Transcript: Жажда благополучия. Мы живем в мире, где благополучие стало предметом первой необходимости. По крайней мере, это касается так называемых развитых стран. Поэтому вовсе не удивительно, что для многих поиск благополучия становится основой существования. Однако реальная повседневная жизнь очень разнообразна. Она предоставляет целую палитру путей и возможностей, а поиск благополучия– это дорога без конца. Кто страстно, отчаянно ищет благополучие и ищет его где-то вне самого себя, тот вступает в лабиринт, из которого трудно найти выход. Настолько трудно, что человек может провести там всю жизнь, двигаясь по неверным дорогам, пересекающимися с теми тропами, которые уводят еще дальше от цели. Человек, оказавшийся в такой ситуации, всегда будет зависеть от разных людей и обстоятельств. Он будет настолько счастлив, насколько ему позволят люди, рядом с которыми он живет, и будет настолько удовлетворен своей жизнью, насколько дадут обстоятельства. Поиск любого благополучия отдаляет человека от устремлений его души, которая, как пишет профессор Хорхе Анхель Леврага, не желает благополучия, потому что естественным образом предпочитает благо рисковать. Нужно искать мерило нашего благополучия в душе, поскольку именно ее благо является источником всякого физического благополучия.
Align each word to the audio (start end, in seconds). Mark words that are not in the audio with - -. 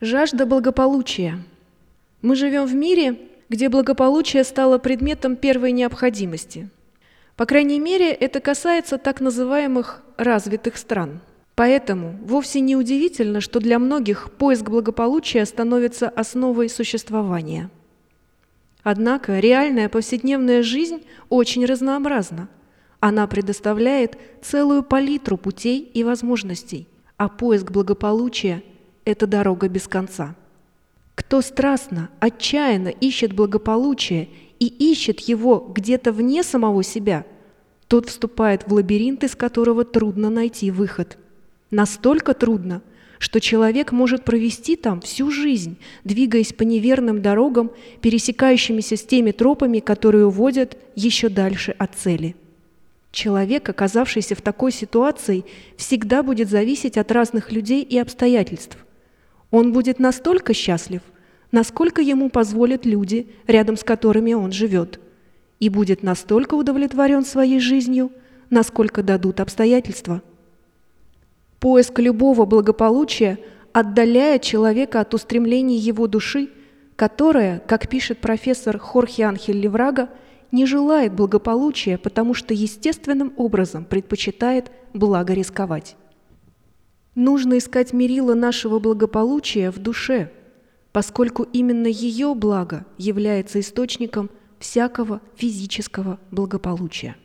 Жажда 0.00 0.46
благополучия. 0.46 1.42
Мы 2.22 2.36
живем 2.36 2.66
в 2.66 2.74
мире, 2.74 3.18
где 3.48 3.68
благополучие 3.68 4.44
стало 4.44 4.78
предметом 4.78 5.34
первой 5.34 5.72
необходимости. 5.72 6.68
По 7.34 7.46
крайней 7.46 7.80
мере, 7.80 8.12
это 8.12 8.38
касается 8.38 8.96
так 8.96 9.20
называемых 9.20 10.00
развитых 10.16 10.76
стран. 10.76 11.20
Поэтому 11.56 12.16
вовсе 12.22 12.60
не 12.60 12.76
удивительно, 12.76 13.40
что 13.40 13.58
для 13.58 13.80
многих 13.80 14.30
поиск 14.30 14.70
благополучия 14.70 15.44
становится 15.44 16.08
основой 16.08 16.68
существования. 16.68 17.68
Однако 18.84 19.40
реальная 19.40 19.88
повседневная 19.88 20.62
жизнь 20.62 21.02
очень 21.28 21.64
разнообразна. 21.64 22.48
Она 23.00 23.26
предоставляет 23.26 24.16
целую 24.42 24.84
палитру 24.84 25.36
путей 25.36 25.80
и 25.80 26.04
возможностей, 26.04 26.86
а 27.16 27.28
поиск 27.28 27.72
благополучия– 27.72 28.62
это 29.08 29.26
дорога 29.26 29.68
без 29.68 29.88
конца. 29.88 30.36
Кто 31.14 31.40
страстно, 31.40 32.10
отчаянно 32.20 32.88
ищет 32.88 33.32
благополучие 33.32 34.28
и 34.60 34.66
ищет 34.66 35.20
его 35.20 35.72
где-то 35.74 36.12
вне 36.12 36.42
самого 36.42 36.82
себя, 36.82 37.24
тот 37.88 38.08
вступает 38.08 38.68
в 38.68 38.72
лабиринт, 38.72 39.24
из 39.24 39.34
которого 39.34 39.84
трудно 39.84 40.28
найти 40.28 40.70
выход. 40.70 41.16
Настолько 41.70 42.34
трудно, 42.34 42.82
что 43.18 43.40
человек 43.40 43.92
может 43.92 44.24
провести 44.24 44.76
там 44.76 45.00
всю 45.00 45.30
жизнь, 45.30 45.78
двигаясь 46.04 46.52
по 46.52 46.62
неверным 46.62 47.22
дорогам, 47.22 47.70
пересекающимися 48.00 48.96
с 48.96 49.02
теми 49.02 49.32
тропами, 49.32 49.80
которые 49.80 50.26
уводят 50.26 50.76
еще 50.94 51.30
дальше 51.30 51.74
от 51.78 51.94
цели. 51.94 52.36
Человек, 53.10 53.68
оказавшийся 53.68 54.34
в 54.34 54.42
такой 54.42 54.70
ситуации, 54.70 55.44
всегда 55.76 56.22
будет 56.22 56.50
зависеть 56.50 56.98
от 56.98 57.10
разных 57.10 57.50
людей 57.50 57.82
и 57.82 57.98
обстоятельств. 57.98 58.76
Он 59.50 59.72
будет 59.72 59.98
настолько 59.98 60.52
счастлив, 60.52 61.00
насколько 61.52 62.02
ему 62.02 62.30
позволят 62.30 62.84
люди, 62.84 63.28
рядом 63.46 63.76
с 63.76 63.84
которыми 63.84 64.34
он 64.34 64.52
живет, 64.52 65.00
и 65.60 65.68
будет 65.68 66.02
настолько 66.02 66.54
удовлетворен 66.54 67.24
своей 67.24 67.60
жизнью, 67.60 68.12
насколько 68.50 69.02
дадут 69.02 69.40
обстоятельства. 69.40 70.22
Поиск 71.60 71.98
любого 71.98 72.44
благополучия 72.44 73.38
отдаляет 73.72 74.42
человека 74.42 75.00
от 75.00 75.14
устремлений 75.14 75.76
его 75.76 76.06
души, 76.06 76.50
которая, 76.96 77.60
как 77.60 77.88
пишет 77.88 78.18
профессор 78.18 78.78
Хорхе 78.78 79.24
Анхель 79.24 79.60
Леврага, 79.60 80.08
не 80.50 80.66
желает 80.66 81.12
благополучия, 81.12 81.98
потому 81.98 82.34
что 82.34 82.54
естественным 82.54 83.32
образом 83.36 83.84
предпочитает 83.84 84.70
благо 84.94 85.34
рисковать. 85.34 85.96
Нужно 87.18 87.58
искать 87.58 87.92
мерило 87.92 88.34
нашего 88.34 88.78
благополучия 88.78 89.72
в 89.72 89.78
душе, 89.80 90.30
поскольку 90.92 91.42
именно 91.42 91.88
ее 91.88 92.32
благо 92.32 92.86
является 92.96 93.58
источником 93.58 94.30
всякого 94.60 95.20
физического 95.34 96.20
благополучия. 96.30 97.16